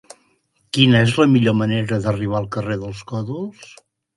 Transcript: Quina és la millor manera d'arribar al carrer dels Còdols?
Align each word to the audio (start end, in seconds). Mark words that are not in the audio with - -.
Quina 0.77 1.01
és 1.07 1.13
la 1.23 1.27
millor 1.35 1.55
manera 1.59 2.01
d'arribar 2.07 2.41
al 2.41 2.51
carrer 2.57 2.81
dels 2.87 3.05
Còdols? 3.13 3.71